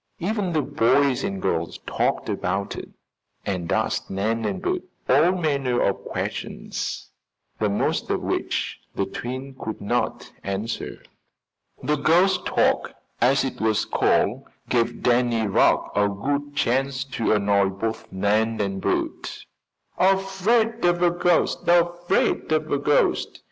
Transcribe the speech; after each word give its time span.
Even 0.17 0.51
the 0.53 0.63
boys 0.63 1.23
and 1.23 1.39
girls 1.39 1.77
talked 1.85 2.27
about 2.27 2.75
it 2.75 2.89
and 3.45 3.71
asked 3.71 4.09
Nan 4.09 4.45
and 4.45 4.59
Bert 4.59 4.81
all 5.07 5.31
manner 5.33 5.79
of 5.79 6.05
questions, 6.05 7.11
the 7.59 7.69
most 7.69 8.09
of 8.09 8.19
which 8.19 8.79
the 8.95 9.05
twins 9.05 9.57
could 9.61 9.79
not 9.79 10.31
answer. 10.43 11.03
The 11.83 11.97
"ghost 11.97 12.47
talk," 12.47 12.93
as 13.21 13.43
it 13.43 13.61
was 13.61 13.85
called, 13.85 14.41
gave 14.69 15.03
Danny 15.03 15.45
Rugg 15.45 15.91
a 15.95 16.09
good 16.09 16.55
chance 16.55 17.03
to 17.03 17.33
annoy 17.33 17.69
both 17.69 18.11
Nan 18.11 18.59
and 18.59 18.81
Bert. 18.81 19.45
"Afraid 19.99 20.83
of 20.83 21.03
a 21.03 21.11
ghost! 21.11 21.59
Afraid 21.67 22.51
of 22.51 22.71
a 22.71 22.79
ghost!" 22.79 23.39